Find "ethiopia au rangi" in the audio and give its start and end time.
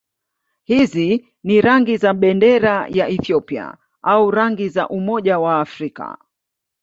3.09-4.69